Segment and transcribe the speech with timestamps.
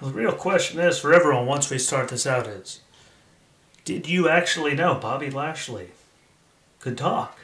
[0.00, 2.80] The real question is for everyone once we start this out is
[3.84, 5.90] Did you actually know Bobby Lashley
[6.80, 7.38] could talk?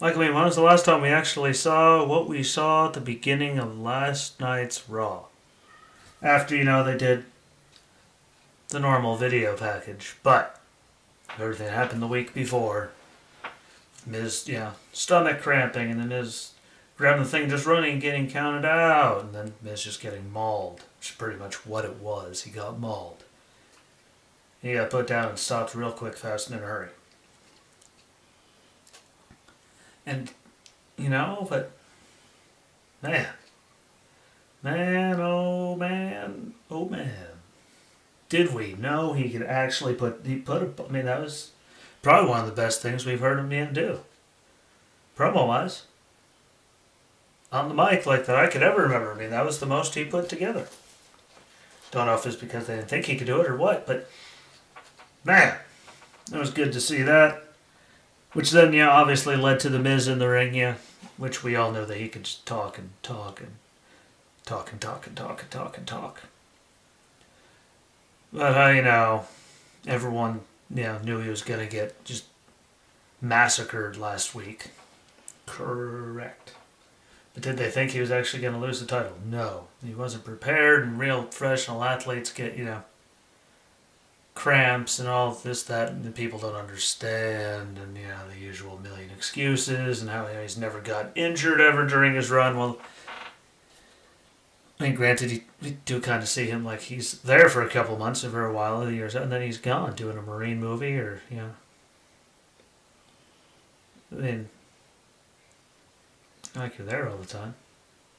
[0.00, 2.92] Like, I mean, when was the last time we actually saw what we saw at
[2.92, 5.24] the beginning of last night's Raw?
[6.22, 7.24] After, you know, they did
[8.68, 10.60] the normal video package, but
[11.38, 12.90] everything happened the week before.
[14.06, 16.52] Miz, yeah, stomach cramping, and then Miz
[16.98, 21.10] grabbing the thing, just running, getting counted out, and then Miz just getting mauled, which
[21.10, 22.42] is pretty much what it was.
[22.42, 23.22] He got mauled.
[24.60, 26.88] He got put down and stopped real quick, fast, and in a hurry.
[30.04, 30.32] And,
[30.96, 31.70] you know, but,
[33.00, 33.28] man,
[34.62, 37.26] man, oh man, oh man.
[38.28, 41.52] Did we know he could actually put, he put a, I mean, that was
[42.02, 44.00] probably one of the best things we've heard him do.
[45.16, 45.84] Promo wise.
[47.50, 49.12] On the mic, like that I could ever remember.
[49.12, 50.68] I mean, that was the most he put together.
[51.90, 54.10] Don't know if it's because they didn't think he could do it or what, but
[55.24, 55.56] man,
[56.32, 57.42] it was good to see that.
[58.34, 60.74] Which then, yeah, obviously led to the Miz in the ring, yeah,
[61.16, 63.52] which we all know that he could just talk and talk and
[64.44, 66.22] talk and talk and talk and talk and talk.
[68.30, 69.24] But uh, you know,
[69.86, 72.24] everyone, yeah, knew he was gonna get just
[73.22, 74.72] massacred last week.
[75.46, 76.52] Correct.
[77.40, 79.12] Did they think he was actually going to lose the title?
[79.24, 79.68] No.
[79.84, 82.82] He wasn't prepared, and real professional athletes get, you know,
[84.34, 88.78] cramps and all this, that, and the people don't understand, and, you know, the usual
[88.78, 92.56] million excuses, and how you know, he's never got injured ever during his run.
[92.56, 92.78] Well,
[94.80, 97.98] I mean, granted, you, do kind of see him like he's there for a couple
[97.98, 100.96] months or for a while, a years, and then he's gone doing a Marine movie
[100.96, 101.50] or, you know.
[104.12, 104.48] I mean,
[106.58, 107.54] like you're there all the time.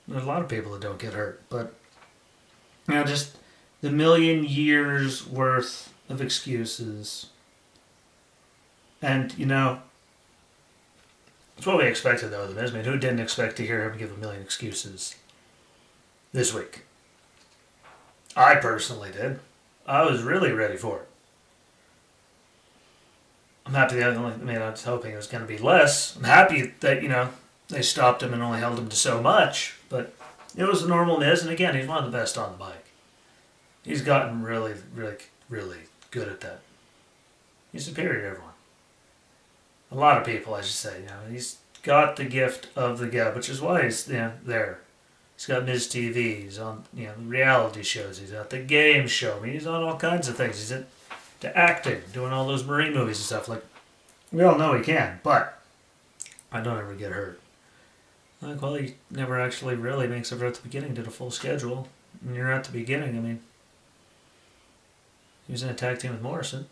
[0.07, 1.73] There's a lot of people that don't get hurt, but
[2.87, 3.37] you know, just
[3.81, 7.27] the million years worth of excuses.
[9.01, 9.81] And you know,
[11.57, 12.47] it's what we expected though.
[12.47, 12.71] The Miz.
[12.71, 15.15] Who didn't expect to hear him give a million excuses
[16.33, 16.85] this week?
[18.35, 19.39] I personally did.
[19.85, 21.07] I was really ready for it.
[23.65, 24.33] I'm happy that only.
[24.33, 26.15] I mean, I was hoping it was going to be less.
[26.15, 27.29] I'm happy that you know
[27.69, 30.13] they stopped him and only held him to so much, but
[30.57, 32.85] it was a normal Miz, and again, he's one of the best on the bike.
[33.83, 35.77] He's gotten really, really, really
[36.11, 36.59] good at that.
[37.71, 38.49] He's superior to everyone.
[39.91, 41.01] A lot of people, I should say.
[41.01, 44.33] You know, he's got the gift of the gab, which is why he's you know,
[44.43, 44.79] there.
[45.35, 46.43] He's got Miz TV.
[46.43, 48.19] He's on you know reality shows.
[48.19, 49.37] He's at the game show.
[49.37, 50.57] I mean, he's on all kinds of things.
[50.57, 50.85] He's at
[51.41, 53.47] to acting, doing all those marine movies and stuff.
[53.47, 53.63] Like
[54.31, 55.59] we all know he can, but
[56.51, 57.39] I don't ever get hurt.
[58.41, 60.93] Like, well, he never actually really makes it at the beginning.
[60.93, 61.87] Did a full schedule,
[62.25, 63.17] and you're at the beginning.
[63.17, 63.41] I mean,
[65.45, 66.67] he was in a tag team with Morrison,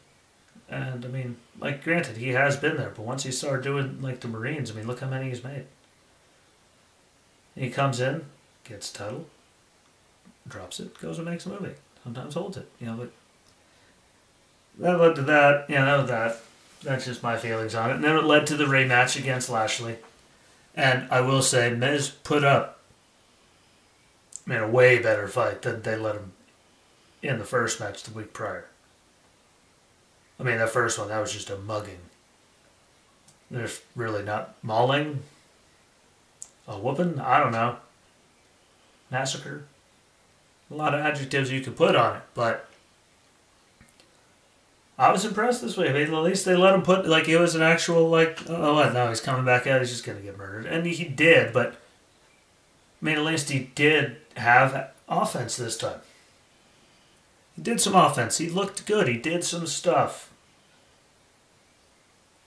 [0.69, 4.21] and I mean, like, granted, he has been there, but once he started doing like
[4.21, 5.65] the Marines, I mean, look how many he's made.
[7.55, 8.25] He comes in,
[8.63, 9.25] gets title,
[10.47, 11.73] drops it, goes and makes a movie.
[12.03, 13.11] Sometimes holds it, you know, but
[14.79, 15.67] that led to that.
[15.67, 16.37] That was that.
[16.83, 17.95] That's just my feelings on it.
[17.95, 19.97] And then it led to the rematch against Lashley.
[20.77, 22.77] And I will say, Miz put up
[24.47, 26.31] I mean, a way better fight than they let him
[27.21, 28.67] in the first match the week prior.
[30.39, 31.99] I mean, that first one, that was just a mugging.
[33.51, 35.23] There's really not mauling,
[36.67, 37.77] a whooping, I don't know,
[39.11, 39.65] massacre.
[40.69, 42.69] A lot of adjectives you could put on it, but
[44.97, 45.87] I was impressed this way.
[45.87, 49.21] At least they let him put like it was an actual like oh what he's
[49.21, 53.23] coming back out he's just gonna get murdered and he did but I mean at
[53.23, 55.99] least he did have offense this time.
[57.55, 58.37] He did some offense.
[58.37, 59.07] He looked good.
[59.07, 60.31] He did some stuff,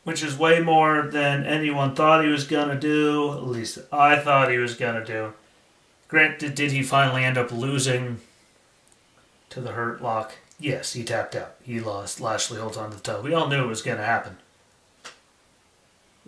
[0.05, 3.32] which is way more than anyone thought he was gonna do.
[3.32, 5.34] At least I thought he was gonna do.
[6.09, 8.20] Granted, did he finally end up losing
[9.50, 10.32] to the Hurt Lock?
[10.61, 11.55] Yes, he tapped out.
[11.62, 12.21] He lost.
[12.21, 13.23] Lashley holds on to the title.
[13.23, 14.37] We all knew it was going to happen.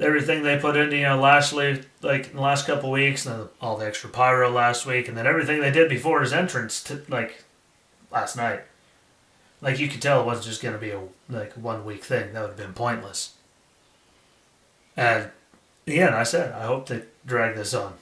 [0.00, 3.76] Everything they put into, you know, Lashley, like in the last couple weeks, and all
[3.76, 7.44] the extra pyro last week, and then everything they did before his entrance, to, like
[8.10, 8.62] last night.
[9.60, 12.32] Like you could tell it wasn't just going to be a like one week thing.
[12.32, 13.34] That would have been pointless.
[14.96, 15.30] And
[15.86, 17.92] again, I said I hope they drag this on.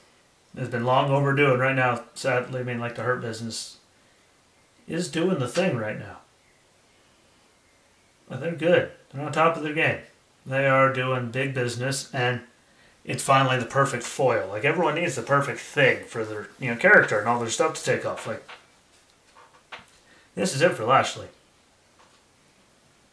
[0.56, 3.78] It's been long overdue, and right now, sadly, I mean, like the hurt business
[4.90, 6.18] is doing the thing right now.
[8.28, 8.92] They're good.
[9.12, 10.00] They're on top of their game.
[10.46, 12.40] They are doing big business, and
[13.04, 14.48] it's finally the perfect foil.
[14.48, 17.74] Like everyone needs the perfect thing for their you know character and all their stuff
[17.74, 18.26] to take off.
[18.26, 18.42] Like
[20.34, 21.28] This is it for Lashley.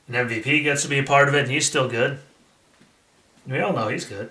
[0.08, 2.20] And MVP gets to be a part of it, and he's still good.
[3.46, 4.30] We all know he's good.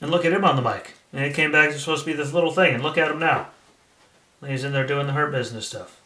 [0.00, 0.94] And look at him on the mic.
[1.12, 3.18] And he came back, he's supposed to be this little thing, and look at him
[3.18, 3.48] now.
[4.46, 5.99] He's in there doing the hurt business stuff.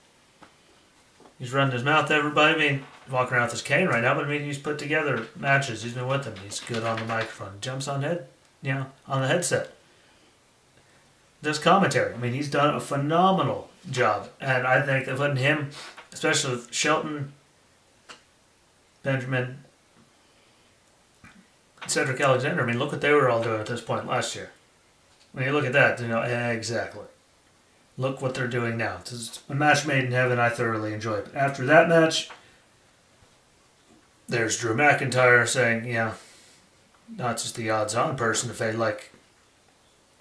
[1.39, 2.55] He's running his mouth to everybody.
[2.55, 5.27] I mean, walking around with his cane right now, but I mean, he's put together
[5.37, 5.83] matches.
[5.83, 6.35] He's been with them.
[6.43, 7.61] He's good on the microphone.
[7.61, 8.29] Jumps on head,
[8.63, 9.73] you know, on the headset.
[11.43, 12.15] Does commentary.
[12.15, 14.31] I mean, he's done a phenomenal job.
[14.41, 15.71] And I think that putting him,
[16.13, 17.33] especially with Shelton,
[19.03, 19.59] Benjamin,
[21.87, 24.53] Cedric Alexander, I mean, look what they were all doing at this point last year.
[25.33, 27.05] When you look at that, you know, exactly.
[27.97, 28.99] Look what they're doing now.
[29.01, 31.27] It's a match made in heaven I thoroughly enjoyed.
[31.27, 32.29] But after that match,
[34.29, 36.15] there's Drew McIntyre saying, yeah,
[37.17, 39.13] not just the odds on person if they like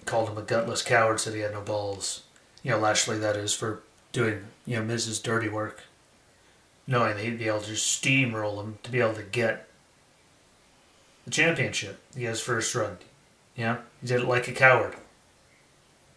[0.04, 2.22] called him a gutless coward, said he had no balls.
[2.62, 3.82] You know, Lashley, that is, for
[4.12, 5.82] doing, you know, Miz's Dirty Work.
[6.86, 9.66] Knowing that he'd be able to steamroll him to be able to get
[11.24, 11.98] the championship.
[12.14, 12.98] He has first run.
[13.56, 14.94] Yeah, he did it like a coward.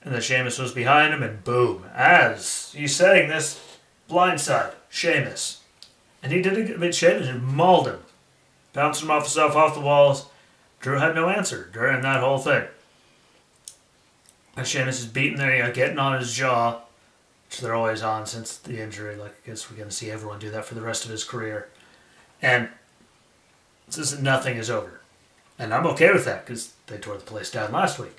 [0.03, 3.61] And then Sheamus was behind him, and boom, as he's saying this,
[4.09, 5.61] blindside, Sheamus.
[6.23, 7.99] And he did it, I mean, Sheamus mauled him,
[8.73, 10.27] bounced him off himself off the walls.
[10.79, 12.67] Drew had no answer during that whole thing.
[14.55, 16.81] And Sheamus is beating there, you know, getting on his jaw,
[17.47, 19.15] which they're always on since the injury.
[19.15, 21.23] Like, I guess we're going to see everyone do that for the rest of his
[21.23, 21.69] career.
[22.41, 22.69] And
[23.89, 25.01] is, nothing is over.
[25.59, 28.17] And I'm okay with that because they tore the place down last week.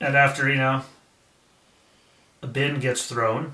[0.00, 0.82] And after, you know,
[2.42, 3.52] a bin gets thrown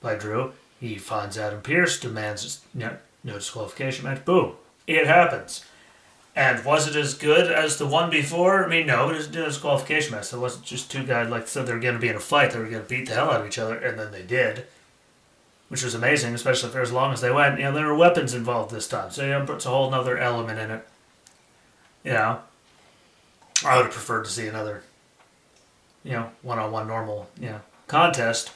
[0.00, 4.24] by Drew, he finds Adam Pearce, demands you know, no disqualification match.
[4.24, 4.54] Boom.
[4.86, 5.64] It happens.
[6.34, 8.64] And was it as good as the one before?
[8.64, 10.32] I mean, no, it was a disqualification match.
[10.32, 12.50] It wasn't just two guys like said they were going to be in a fight.
[12.50, 14.66] They were going to beat the hell out of each other, and then they did,
[15.68, 17.58] which was amazing, especially for as long as they went.
[17.58, 20.18] You know, there were weapons involved this time, so you know, puts a whole other
[20.18, 20.86] element in it.
[22.04, 22.40] You know,
[23.64, 24.82] I would have preferred to see another
[26.06, 28.52] you know, one on one normal, you know, contest.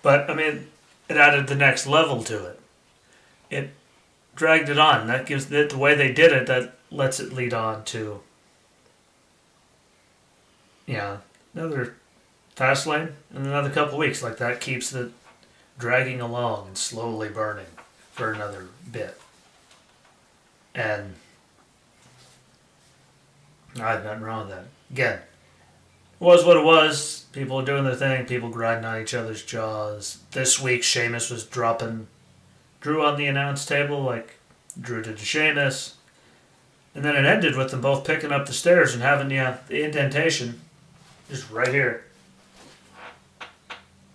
[0.00, 0.68] But I mean,
[1.08, 2.60] it added the next level to it.
[3.50, 3.70] It
[4.34, 5.06] dragged it on.
[5.06, 6.46] That gives it the way they did it.
[6.46, 8.20] That lets it lead on to,
[10.86, 11.18] yeah,
[11.54, 11.96] another
[12.56, 14.22] Fastlane and another couple weeks.
[14.22, 15.12] Like that keeps it
[15.78, 17.66] dragging along and slowly burning
[18.12, 19.20] for another bit.
[20.74, 21.16] And
[23.78, 24.64] I have nothing wrong with that.
[24.90, 25.20] Again,
[26.20, 27.26] was what it was.
[27.32, 28.26] People are doing their thing.
[28.26, 30.18] People grinding on each other's jaws.
[30.32, 32.08] This week, Sheamus was dropping
[32.80, 34.38] Drew on the announce table like
[34.80, 35.96] Drew did to Sheamus.
[36.94, 39.56] And then it ended with them both picking up the stairs and having yeah, uh,
[39.68, 40.60] the indentation
[41.30, 42.04] just right here.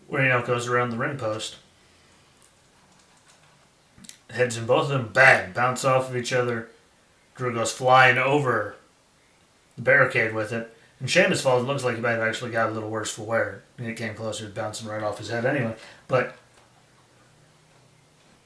[0.07, 1.57] Where, you know, it goes around the ring post.
[4.29, 6.69] Heads in both of them, bang, bounce off of each other.
[7.35, 8.75] Drew goes flying over
[9.75, 10.72] the barricade with it.
[11.03, 13.63] And falls, it looks like he might have actually got a little worse for wear.
[13.77, 15.75] And it came closer, bouncing right off his head anyway.
[16.07, 16.37] But,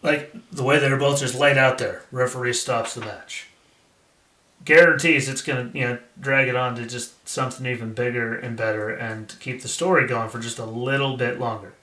[0.01, 3.49] like, the way they were both just laid out there, referee stops the match.
[4.65, 8.57] Guarantees it's going to, you know, drag it on to just something even bigger and
[8.57, 11.73] better and keep the story going for just a little bit longer.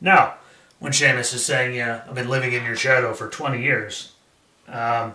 [0.00, 0.34] Now,
[0.78, 4.12] when Sheamus is saying, yeah, I've been living in your shadow for 20 years,
[4.68, 5.14] um,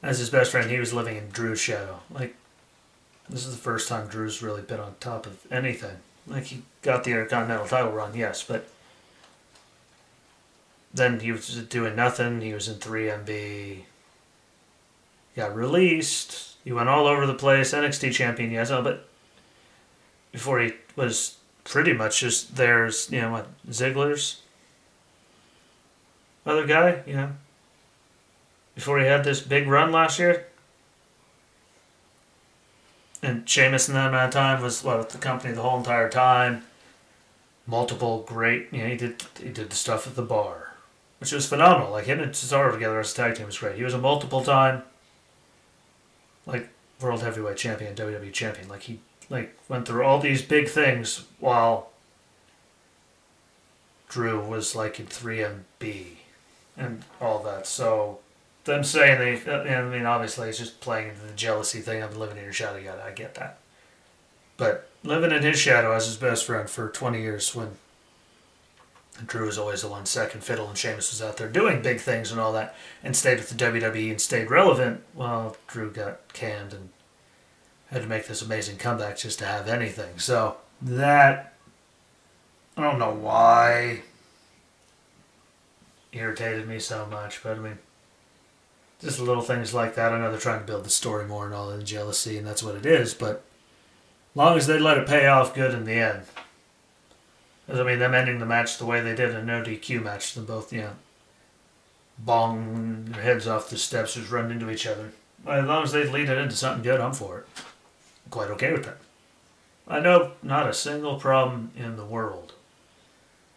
[0.00, 1.98] as his best friend, he was living in Drew's shadow.
[2.08, 2.36] Like,
[3.28, 5.96] this is the first time Drew's really been on top of anything.
[6.26, 8.68] Like he got the Intercontinental title run, yes, but
[10.92, 12.40] then he was doing nothing.
[12.40, 13.80] He was in 3MB.
[15.36, 16.56] Got released.
[16.64, 17.74] He went all over the place.
[17.74, 19.08] NXT champion, yes, oh, but
[20.32, 24.42] before he was pretty much just there's you know what Ziggler's
[26.46, 27.30] other guy, you know.
[28.74, 30.46] Before he had this big run last year,
[33.24, 36.08] and Sheamus in that amount of time was what with the company the whole entire
[36.08, 36.64] time.
[37.66, 40.74] Multiple great, you know, he did he did the stuff at the bar,
[41.18, 41.92] which was phenomenal.
[41.92, 43.76] Like him and Cesaro together as a tag team was great.
[43.76, 44.82] He was a multiple time,
[46.44, 46.68] like
[47.00, 48.68] world heavyweight champion, WWE champion.
[48.68, 49.00] Like he
[49.30, 51.90] like went through all these big things while
[54.08, 56.06] Drew was like in 3MB
[56.76, 57.66] and all that.
[57.66, 58.20] So
[58.64, 62.00] them saying they, I mean, obviously it's just playing into the jealousy thing.
[62.00, 62.78] Been living in your shadow.
[62.78, 63.58] Yeah, I get that.
[64.56, 67.72] But living in his shadow as his best friend for 20 years when
[69.26, 72.30] Drew was always the one second fiddle and Sheamus was out there doing big things
[72.30, 76.72] and all that and stayed with the WWE and stayed relevant, well, Drew got canned
[76.72, 76.88] and
[77.90, 80.18] had to make this amazing comeback just to have anything.
[80.18, 81.54] So that
[82.76, 84.02] I don't know why
[86.12, 87.78] irritated me so much, but I mean,
[89.04, 90.12] just little things like that.
[90.12, 92.62] I know they're trying to build the story more and all the jealousy, and that's
[92.62, 93.44] what it is, but
[94.34, 96.22] long as they let it pay off good in the end.
[97.72, 100.34] I mean, them ending the match the way they did in a no DQ match,
[100.34, 100.90] them both, you know,
[102.18, 105.12] bong their heads off the steps, just run into each other.
[105.46, 107.46] As long as they lead it into something good, I'm for it.
[107.56, 108.98] I'm quite okay with that.
[109.86, 112.52] I know not a single problem in the world.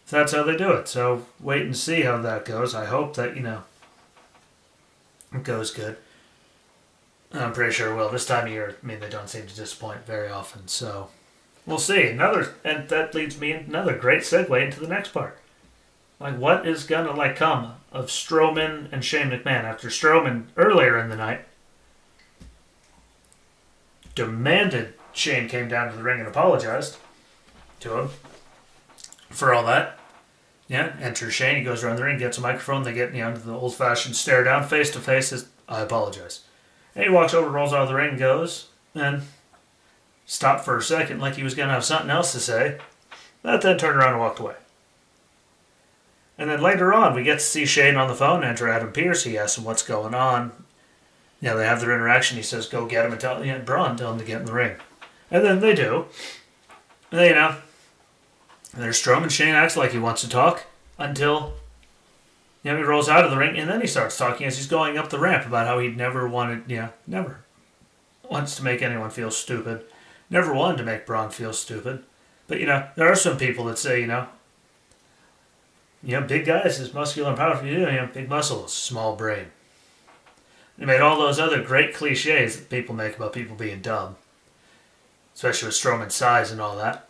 [0.09, 0.87] That's how they do it.
[0.87, 2.75] So wait and see how that goes.
[2.75, 3.63] I hope that, you know,
[5.43, 5.97] goes good.
[7.33, 8.09] I'm pretty sure it will.
[8.09, 10.67] This time of year, I mean, they don't seem to disappoint very often.
[10.67, 11.09] So
[11.65, 12.07] we'll see.
[12.07, 15.37] Another, and that leads me another great segue into the next part.
[16.19, 21.09] Like, what is gonna like come of Strowman and Shane McMahon after Strowman earlier in
[21.09, 21.45] the night
[24.15, 26.97] demanded Shane came down to the ring and apologized
[27.81, 28.09] to him
[29.29, 29.96] for all that.
[30.67, 31.57] Yeah, enters Shane.
[31.57, 32.83] He goes around the ring, gets a microphone.
[32.83, 35.29] They get you know the old fashioned stare down, face to face.
[35.29, 36.41] Says, "I apologize."
[36.93, 39.23] And he walks over, rolls out of the ring, goes, and
[40.25, 42.79] stopped for a second, like he was going to have something else to say.
[43.43, 44.55] But then turned around and walked away.
[46.37, 48.43] And then later on, we get to see Shane on the phone.
[48.43, 49.23] Enter Adam Pearce.
[49.23, 50.51] He asks him what's going on.
[51.39, 52.37] Yeah, they have their interaction.
[52.37, 54.53] He says, "Go get him and tell yeah, Braun tell him to get in the
[54.53, 54.75] ring."
[55.31, 56.05] And then they do.
[57.11, 57.55] And they, you know,
[58.77, 59.31] and there's Strowman.
[59.31, 60.67] Shane acts like he wants to talk
[60.99, 61.53] until
[62.61, 64.67] you know, he rolls out of the ring, and then he starts talking as he's
[64.67, 67.39] going up the ramp about how he'd never wanted, yeah, never
[68.29, 69.83] wants to make anyone feel stupid,
[70.29, 72.03] never wanted to make Braun feel stupid.
[72.47, 74.27] But you know, there are some people that say, you know,
[76.03, 77.65] you know, big guys is muscular and powerful.
[77.65, 79.47] You know, big muscles, small brain.
[80.77, 84.17] They made all those other great cliches that people make about people being dumb,
[85.33, 87.06] especially with Strowman's size and all that.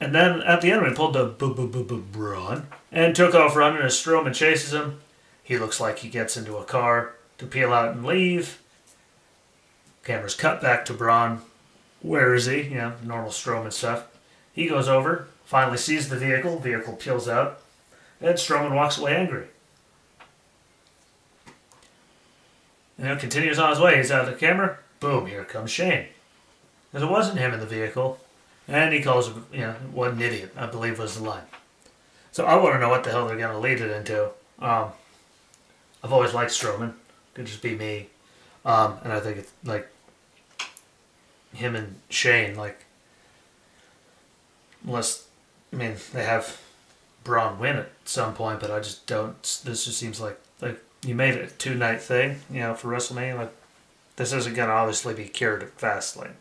[0.00, 3.34] And then at the end, we pulled the b b b b Braun and took
[3.34, 5.00] off running as Strowman chases him.
[5.42, 8.60] He looks like he gets into a car to peel out and leave.
[10.04, 11.42] Camera's cut back to Braun.
[12.00, 12.62] Where is he?
[12.62, 14.06] You know, normal Strowman stuff.
[14.52, 16.58] He goes over, finally sees the vehicle.
[16.58, 17.60] Vehicle peels out,
[18.20, 19.46] and Strowman walks away angry.
[22.98, 23.96] You know, continues on his way.
[23.96, 24.78] He's out of the camera.
[25.00, 25.26] Boom!
[25.26, 26.06] Here comes Shane.
[26.90, 28.18] Because it wasn't him in the vehicle.
[28.68, 31.44] And he calls him, you know, what an idiot, I believe was the line.
[32.32, 34.26] So I want to know what the hell they're going to lead it into.
[34.58, 34.90] Um,
[36.04, 36.92] I've always liked Strowman.
[37.34, 38.08] Could just be me.
[38.64, 39.88] Um, and I think it's like
[41.54, 42.84] him and Shane, like,
[44.84, 45.26] unless,
[45.72, 46.60] I mean, they have
[47.24, 49.40] Braun win at some point, but I just don't.
[49.64, 52.88] This just seems like, like you made it a two night thing, you know, for
[52.88, 53.36] WrestleMania.
[53.36, 53.54] Like,
[54.16, 56.34] this isn't going to obviously be cured at Fastlane.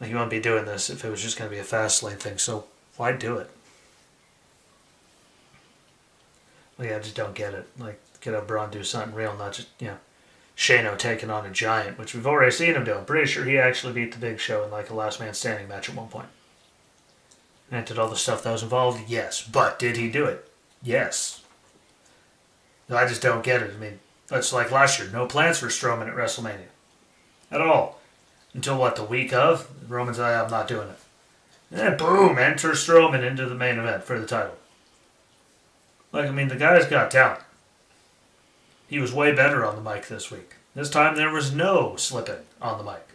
[0.00, 2.18] Like you wouldn't be doing this if it was just going to be a Fastlane
[2.18, 2.38] thing.
[2.38, 3.50] So why do it?
[6.78, 7.66] Like I just don't get it.
[7.78, 9.96] Like get up Braun do something real, not just you know
[10.56, 12.94] Shano taking on a giant, which we've already seen him do.
[12.94, 15.68] I'm pretty sure he actually beat the Big Show in like a last man standing
[15.68, 16.28] match at one point.
[17.70, 19.08] And did all the stuff that was involved?
[19.08, 19.42] Yes.
[19.42, 20.48] But did he do it?
[20.82, 21.42] Yes.
[22.88, 23.72] I just don't get it.
[23.74, 23.98] I mean,
[24.28, 25.08] that's like last year.
[25.10, 26.68] No plans for Strowman at WrestleMania.
[27.50, 27.95] At all
[28.56, 30.98] until what the week of Roman's I I'm not doing it.
[31.70, 34.56] And then boom, enter Strowman into the main event for the title.
[36.10, 37.42] Like I mean, the guy's got talent.
[38.88, 40.54] He was way better on the mic this week.
[40.74, 43.06] This time there was no slipping on the mic.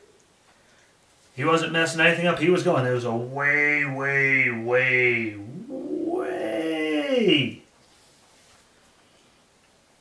[1.36, 2.40] He wasn't messing anything up.
[2.40, 2.84] He was going.
[2.84, 7.62] There was a way, way, way, way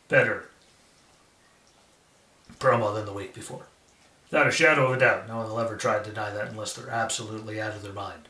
[0.08, 0.48] better
[2.58, 3.69] promo than the week before.
[4.30, 6.72] Without a shadow of a doubt, no one will ever try to deny that unless
[6.72, 8.28] they're absolutely out of their mind.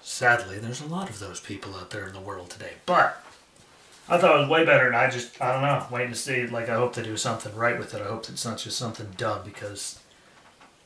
[0.00, 2.74] Sadly, there's a lot of those people out there in the world today.
[2.86, 3.22] But
[4.08, 6.46] I thought it was way better, and I just, I don't know, waiting to see.
[6.46, 8.00] Like, I hope they do something right with it.
[8.00, 9.98] I hope it's not just something dumb because,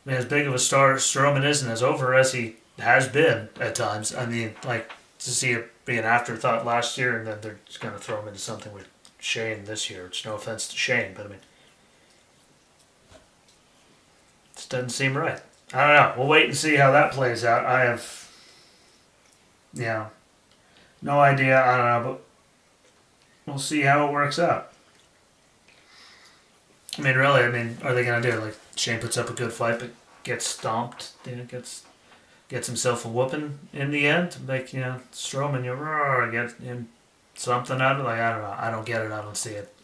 [0.06, 3.06] I mean, as big of a star Strowman is and as over as he has
[3.06, 7.26] been at times, I mean, like, to see it be an afterthought last year and
[7.26, 10.06] then they're just going to throw him into something with Shane this year.
[10.06, 11.38] It's no offense to Shane, but I mean,
[14.62, 15.40] Just doesn't seem right.
[15.75, 16.14] I don't know.
[16.16, 17.66] We'll wait and see how that plays out.
[17.66, 18.31] I have,
[19.75, 20.07] yeah,
[21.02, 21.61] no idea.
[21.61, 24.71] I don't know, but we'll see how it works out.
[26.97, 28.40] I mean, really, I mean, are they gonna do it?
[28.40, 29.90] Like Shane puts up a good fight, but
[30.23, 31.11] gets stomped.
[31.26, 31.83] You know, gets
[32.49, 34.37] gets himself a whooping in the end.
[34.47, 36.88] Make you know Strowman, you get him
[37.35, 38.04] something out of it.
[38.04, 38.57] Like I don't know.
[38.57, 39.11] I don't get it.
[39.11, 39.75] I don't see it.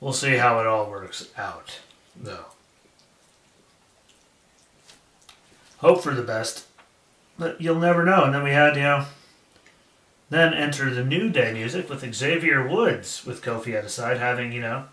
[0.00, 1.78] We'll see how it all works out,
[2.16, 2.46] though.
[5.80, 6.66] Hope for the best.
[7.38, 8.24] but you'll never know.
[8.24, 9.06] And then we had, you know,
[10.28, 14.52] then enter the New Day music with Xavier Woods with Kofi at his side having,
[14.52, 14.84] you know,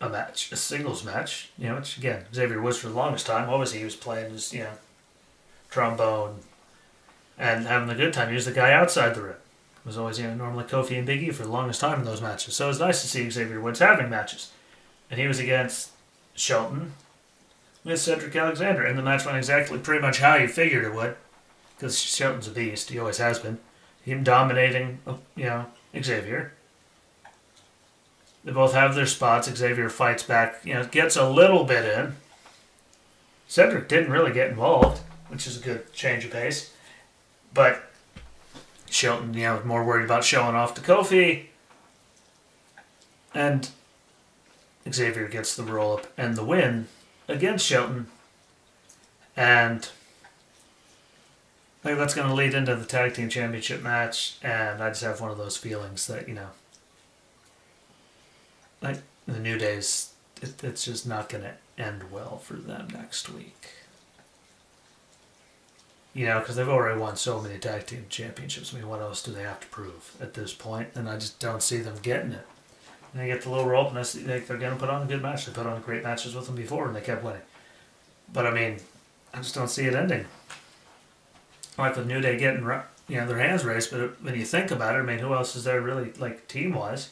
[0.00, 1.50] a match, a singles match.
[1.58, 3.78] You know, which again, Xavier Woods for the longest time, he?
[3.78, 4.78] He was playing his, you know,
[5.70, 6.40] trombone
[7.36, 8.28] and having a good time.
[8.28, 9.32] He was the guy outside the ring.
[9.32, 12.04] It was always, you know, normally Kofi and Big E for the longest time in
[12.06, 12.54] those matches.
[12.54, 14.52] So it was nice to see Xavier Woods having matches.
[15.10, 15.90] And he was against
[16.34, 16.92] Shelton
[17.84, 18.84] with Cedric Alexander.
[18.84, 21.16] And the match went exactly pretty much how you figured it would.
[21.76, 22.90] Because Shelton's a beast.
[22.90, 23.58] He always has been.
[24.02, 25.66] Him dominating, oh, you know,
[26.00, 26.52] Xavier.
[28.44, 29.48] They both have their spots.
[29.48, 32.16] Xavier fights back, you know, gets a little bit in.
[33.48, 36.72] Cedric didn't really get involved, which is a good change of pace.
[37.54, 37.90] But
[38.90, 41.46] Shelton, you know, more worried about showing off to Kofi.
[43.34, 43.68] And
[44.90, 46.88] Xavier gets the roll up and the win
[47.28, 48.06] against Shelton.
[49.36, 49.88] And
[51.82, 54.36] I think that's going to lead into the tag team championship match.
[54.42, 56.48] And I just have one of those feelings that, you know,
[58.80, 63.28] like the New Days, it, it's just not going to end well for them next
[63.28, 63.70] week.
[66.12, 68.72] You know, because they've already won so many tag team championships.
[68.72, 70.90] I mean, what else do they have to prove at this point?
[70.94, 72.46] And I just don't see them getting it.
[73.14, 75.22] And they get the little rope, and see they're going to put on a good
[75.22, 75.46] match.
[75.46, 77.42] They put on great matches with them before, and they kept winning.
[78.32, 78.78] But I mean,
[79.32, 80.26] I just don't see it ending.
[81.78, 82.62] Like with New Day getting
[83.08, 85.54] you know their hands raised, but when you think about it, I mean, who else
[85.54, 87.10] is there really like team wise?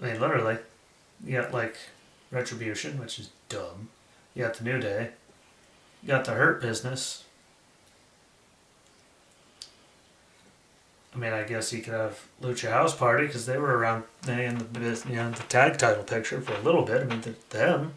[0.00, 0.58] I mean, literally,
[1.24, 1.76] you got like
[2.30, 3.88] Retribution, which is dumb.
[4.34, 5.10] You got the New Day.
[6.02, 7.24] You got the Hurt Business.
[11.16, 14.58] I mean, I guess you could have Lucha House Party because they were around in
[14.74, 17.00] the you know the tag title picture for a little bit.
[17.00, 17.94] I mean, them.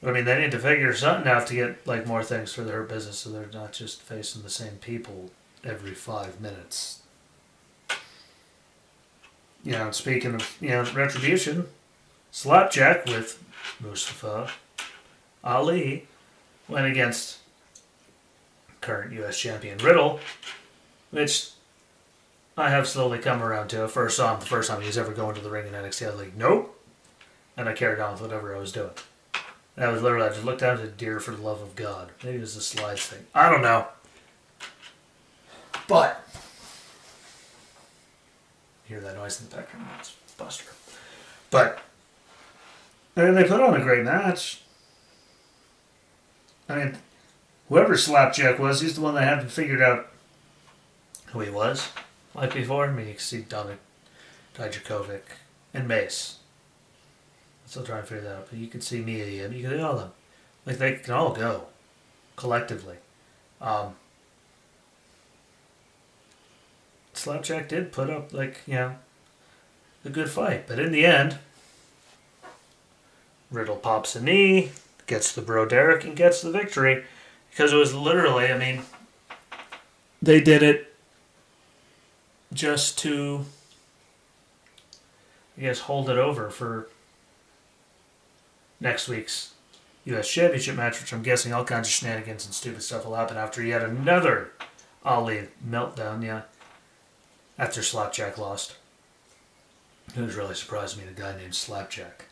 [0.00, 2.62] But I mean, they need to figure something out to get like more things for
[2.62, 5.30] their business, so they're not just facing the same people
[5.62, 7.02] every five minutes.
[9.62, 11.66] You know, speaking of you know retribution,
[12.30, 13.44] Slapjack with
[13.78, 14.50] Mustafa
[15.44, 16.08] Ali
[16.66, 17.40] went against
[18.80, 19.38] current U.S.
[19.38, 20.18] champion Riddle,
[21.12, 21.50] which
[22.56, 23.86] I have slowly come around to.
[23.86, 26.06] First saw him the first time he was ever going to the ring in NXT.
[26.06, 26.76] I was like, nope.
[27.56, 28.90] And I carried on with whatever I was doing.
[29.76, 32.10] And I was literally, I just looked down at deer for the love of God.
[32.24, 33.26] Maybe it was a slides thing.
[33.34, 33.86] I don't know.
[35.86, 36.26] But,
[38.84, 39.86] hear that noise in the background?
[39.98, 40.72] It's Buster.
[41.50, 41.80] But,
[43.16, 44.62] and they put on a great match.
[46.68, 46.98] I mean,
[47.68, 50.11] whoever Slapjack was, he's the one that hadn't figured out
[51.32, 51.88] who he was
[52.34, 52.86] like before.
[52.86, 53.78] I mean, you can see Dominik
[54.56, 55.22] Dijakovic
[55.74, 56.38] and Mace.
[57.64, 59.78] I'm still trying to figure that out, but you can see Mia and you can
[59.78, 60.12] see all of them.
[60.66, 61.64] Like, they can all go
[62.36, 62.96] collectively.
[63.60, 63.94] Um,
[67.14, 68.96] Slapjack did put up, like, you know,
[70.04, 71.38] a good fight, but in the end,
[73.50, 74.72] Riddle pops a knee,
[75.06, 77.04] gets the bro Derek and gets the victory
[77.50, 78.82] because it was literally, I mean,
[80.20, 80.91] they did it
[82.52, 83.44] just to,
[85.56, 86.88] I guess, hold it over for
[88.80, 89.54] next week's
[90.04, 90.28] U.S.
[90.28, 93.62] Championship match, which I'm guessing all kinds of shenanigans and stupid stuff will happen after
[93.62, 94.50] yet another
[95.04, 96.42] Ali meltdown, yeah,
[97.58, 98.76] after Slapjack lost.
[100.16, 102.26] It was really surprised me, the guy named Slapjack.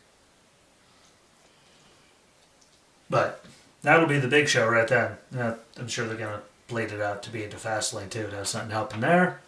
[3.09, 3.43] But
[3.81, 5.17] that'll be the big show right then.
[5.77, 8.71] I'm sure they're to bleed it out to be into Fastlane too to have something
[8.71, 9.41] happen there.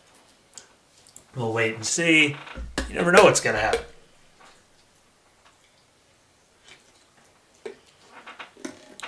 [1.36, 2.36] We'll wait and see.
[2.90, 3.82] You never know what's going to happen.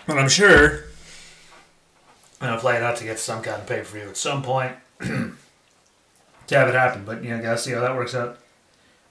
[0.08, 0.86] But I'm sure
[2.42, 4.18] I'm going to play it out to get some kind of pay for you at
[4.18, 5.36] some point to
[6.50, 7.06] have it happen.
[7.06, 8.40] But, you know, got to see how that works out.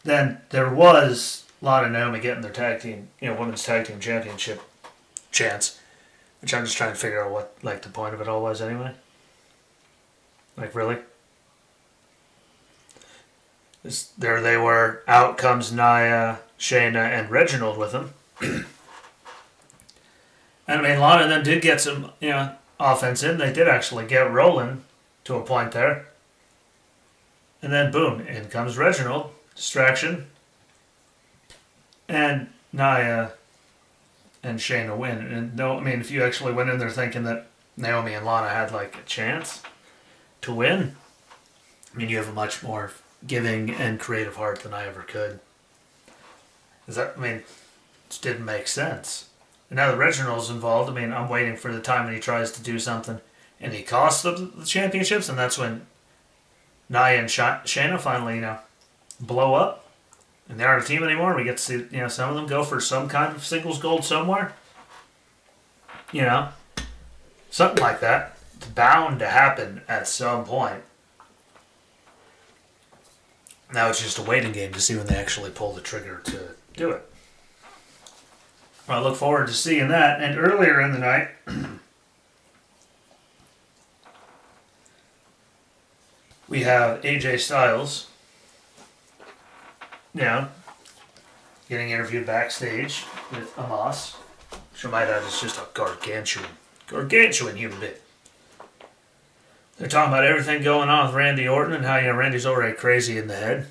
[0.04, 3.98] Then there was Lana and Naomi getting their tag team, you know, women's tag team
[4.00, 4.60] championship
[5.30, 5.80] chance.
[6.42, 8.60] Which I'm just trying to figure out what like the point of it all was
[8.60, 8.92] anyway.
[10.58, 10.98] Like really?
[14.16, 15.02] There they were.
[15.06, 18.14] Out comes Nia, Shayna, and Reginald with them.
[18.40, 18.64] and
[20.66, 23.36] I mean, Lana and them did get some, you know, offense in.
[23.36, 24.84] They did actually get rolling
[25.24, 26.06] to a point there.
[27.60, 29.30] And then boom, in comes Reginald.
[29.54, 30.26] Distraction.
[32.08, 33.32] And Nia
[34.42, 35.18] and Shayna win.
[35.18, 38.48] And no, I mean, if you actually went in there thinking that Naomi and Lana
[38.48, 39.62] had like a chance
[40.40, 40.96] to win,
[41.92, 42.90] I mean, you have a much more
[43.26, 45.40] giving and creative heart than I ever could.
[46.86, 47.14] Is that?
[47.16, 47.42] I mean,
[48.10, 49.28] it didn't make sense.
[49.70, 52.52] And now that Reginald's involved, I mean, I'm waiting for the time when he tries
[52.52, 53.20] to do something
[53.60, 55.86] and he costs the championships, and that's when
[56.90, 58.58] Nia and Shayna finally, you know,
[59.18, 59.86] blow up.
[60.48, 61.34] And they aren't a team anymore.
[61.34, 63.78] We get to see, you know, some of them go for some kind of singles
[63.78, 64.52] gold somewhere.
[66.12, 66.48] You know,
[67.50, 68.36] something like that.
[68.56, 70.82] It's bound to happen at some point.
[73.74, 76.50] Now it's just a waiting game to see when they actually pull the trigger to
[76.76, 77.04] do it.
[78.88, 80.22] I look forward to seeing that.
[80.22, 81.30] And earlier in the night,
[86.48, 88.06] we have AJ Styles.
[90.14, 90.46] Yeah,
[91.68, 94.14] getting interviewed backstage with Omos.
[94.72, 96.46] Which I might add is just a gargantuan,
[96.86, 97.94] gargantuan human being.
[99.78, 102.76] They're talking about everything going on with Randy Orton and how you know Randy's already
[102.76, 103.66] crazy in the head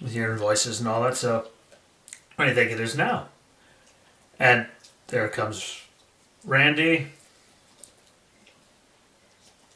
[0.00, 1.16] with hearing voices and all that.
[1.16, 1.48] So,
[2.36, 3.28] what do you think it is now?
[4.38, 4.66] And
[5.08, 5.82] there comes
[6.44, 7.08] Randy,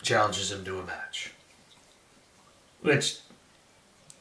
[0.02, 1.32] challenges him to a match,
[2.80, 3.18] which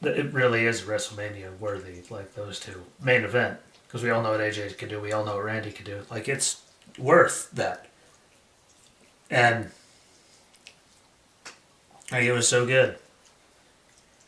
[0.02, 2.02] it really is WrestleMania worthy.
[2.10, 5.00] Like those two main event because we all know what AJ can do.
[5.00, 6.02] We all know what Randy can do.
[6.10, 6.62] Like it's
[6.98, 7.86] worth that,
[9.30, 9.70] and
[12.10, 12.96] like it was so good.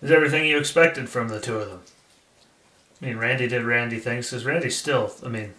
[0.01, 1.81] It's everything you expected from the two of them.
[3.01, 5.13] I mean, Randy did Randy things because Randy still.
[5.25, 5.55] I mean,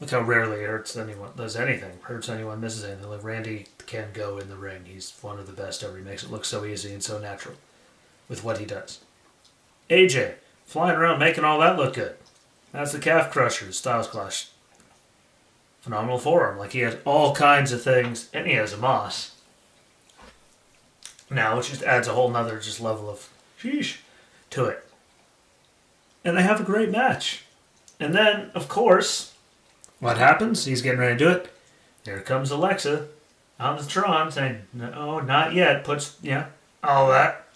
[0.00, 1.30] look how rarely it hurts anyone.
[1.36, 2.60] Does anything hurts anyone?
[2.60, 3.08] Misses anything.
[3.08, 4.84] Like Randy can go in the ring.
[4.86, 5.96] He's one of the best ever.
[5.96, 7.56] He makes it look so easy and so natural
[8.28, 9.00] with what he does.
[9.88, 12.16] AJ flying around making all that look good.
[12.72, 14.48] That's the calf crusher, Styles Clash.
[15.80, 16.58] Phenomenal forearm.
[16.58, 19.35] Like he has all kinds of things, and he has Omos
[21.30, 23.28] now, which just adds a whole nother just level of
[23.60, 23.98] sheesh
[24.50, 24.84] to it.
[26.24, 27.44] And they have a great match.
[27.98, 29.34] And then, of course,
[30.00, 30.64] what happens?
[30.64, 31.52] He's getting ready to do it.
[32.04, 33.08] Here comes Alexa
[33.58, 35.84] on the Tron saying, No, not yet.
[35.84, 36.46] Puts, yeah,
[36.82, 37.46] all that.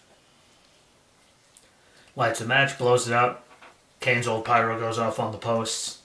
[2.17, 3.45] Lights a match, blows it out.
[4.01, 5.99] Kane's old pyro goes off on the posts.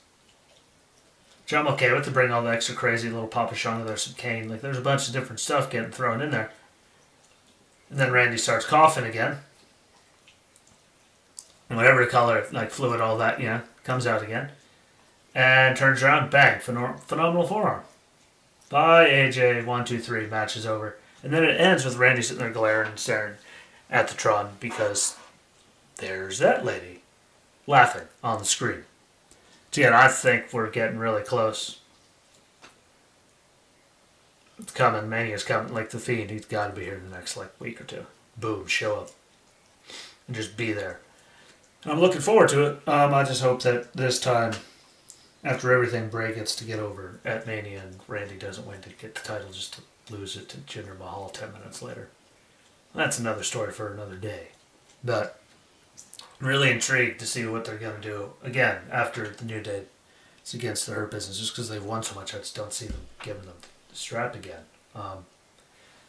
[1.44, 3.86] Which I'm okay with to bring all the extra crazy little Papa Shango.
[3.86, 4.50] There's some Kane.
[4.50, 6.52] Like, there's a bunch of different stuff getting thrown in there.
[7.90, 9.38] And then Randy starts coughing again.
[11.70, 14.52] And whatever color, like fluid, all that, you know, comes out again.
[15.34, 17.82] And turns around, bang, phenomenal forearm.
[18.70, 20.98] Bye, AJ, one, two, three, match is over.
[21.24, 23.36] And then it ends with Randy sitting there glaring and staring
[23.90, 25.18] at the Tron because
[25.98, 27.02] there's that lady
[27.68, 28.84] laughing on the screen.
[29.72, 31.80] So, again, I think we're getting really close
[34.60, 35.10] it's coming.
[35.10, 35.74] Mania's coming.
[35.74, 38.06] Like the Fiend, he's got to be here in the next like week or two.
[38.38, 39.12] Boom, show up,
[40.28, 41.00] and just be there.
[41.84, 42.88] And I'm looking forward to it.
[42.88, 44.54] Um, I just hope that this time,
[45.44, 49.16] after everything Bray gets to get over at Mania and Randy doesn't win to get
[49.16, 49.82] the title, just to
[50.14, 52.10] lose it to Jinder Mahal ten minutes later.
[52.94, 54.48] That's another story for another day.
[55.04, 55.40] But
[56.40, 59.84] really intrigued to see what they're going to do again after the New Day.
[60.40, 62.34] It's against the Hurt Business just because they've won so much.
[62.34, 63.56] I just don't see them giving them
[63.96, 64.64] strap again.
[64.94, 65.26] Um,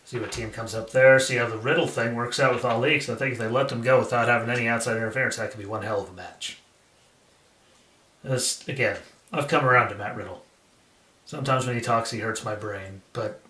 [0.05, 1.19] see what team comes up there.
[1.19, 2.95] See how the Riddle thing works out with Ali.
[2.95, 5.61] Because I think if they let them go without having any outside interference, that could
[5.61, 6.59] be one hell of a match.
[8.23, 8.99] This again,
[9.33, 10.45] I've come around to Matt Riddle.
[11.27, 13.41] Sometimes when he talks, he hurts my brain, but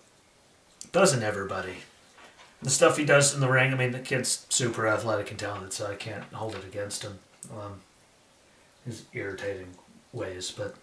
[0.91, 1.77] doesn't everybody?
[2.61, 5.73] The stuff he does in the ring, I mean, the kid's super athletic and talented,
[5.73, 7.19] so I can't hold it against him.
[7.51, 7.81] Um,
[8.83, 9.75] his irritating
[10.11, 10.75] ways, but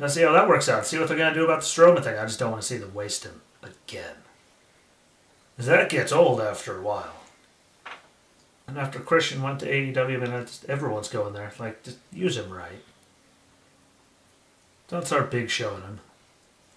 [0.00, 0.86] Let's see how that works out.
[0.86, 2.18] See what they're going to do about the Strowman thing.
[2.18, 4.16] I just don't want to see them waste him again.
[5.54, 7.16] Because that gets old after a while.
[8.66, 11.52] And after Christian went to AEW, just, everyone's going there.
[11.58, 12.82] Like, just use him right.
[14.88, 16.00] Don't start Big showing him.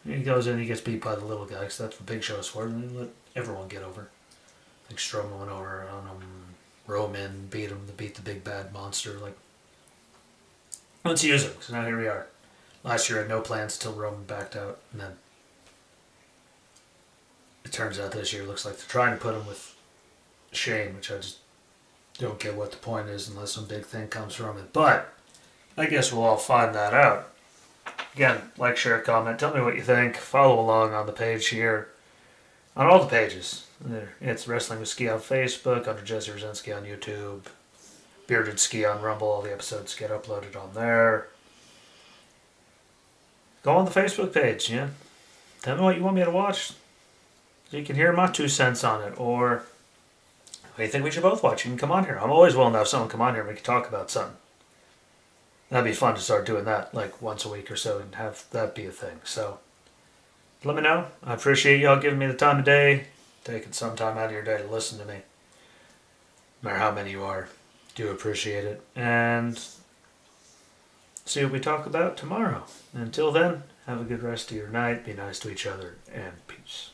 [0.05, 2.39] He goes in, he gets beat by the little guy, because that's what Big Show
[2.39, 2.65] is for.
[2.65, 4.01] And let everyone get over.
[4.01, 6.17] I think Strowman went over on him.
[6.87, 9.13] Roman beat him to beat the big bad monster.
[9.13, 9.37] Like,
[11.05, 12.27] let's use him, because now here we are.
[12.83, 15.11] Last year I had no plans until Roman backed out, and then
[17.63, 19.75] it turns out this year looks like they're trying to put him with
[20.51, 21.37] Shane, which I just
[22.17, 24.73] don't get what the point is unless some big thing comes from it.
[24.73, 25.13] But
[25.77, 27.29] I guess we'll all find that out.
[28.13, 29.39] Again, like, share, comment.
[29.39, 30.17] Tell me what you think.
[30.17, 31.89] Follow along on the page here.
[32.75, 33.65] On all the pages.
[34.21, 37.45] It's Wrestling with Ski on Facebook, under Jesse Rucinski on YouTube,
[38.27, 39.27] Bearded Ski on Rumble.
[39.27, 41.27] All the episodes get uploaded on there
[43.63, 44.89] go on the Facebook page, yeah.
[45.61, 46.73] Tell me what you want me to watch.
[47.71, 49.19] You can hear my two cents on it.
[49.19, 49.63] Or
[50.77, 51.65] you think we should both watch?
[51.65, 52.19] You can come on here.
[52.21, 54.35] I'm always willing to have someone come on here and we can talk about something.
[55.69, 58.45] That'd be fun to start doing that like once a week or so and have
[58.51, 59.19] that be a thing.
[59.23, 59.59] So
[60.63, 61.07] let me know.
[61.23, 63.07] I appreciate y'all giving me the time of day,
[63.43, 65.21] taking some time out of your day to listen to me.
[66.61, 67.49] No matter how many you are,
[67.95, 68.81] do appreciate it.
[68.95, 69.59] And
[71.25, 72.63] see what we talk about tomorrow.
[72.93, 75.05] Until then, have a good rest of your night.
[75.05, 76.91] Be nice to each other and peace.